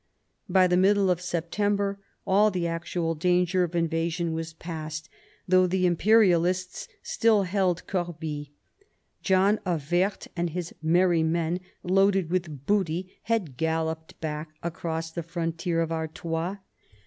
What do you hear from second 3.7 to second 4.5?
invasion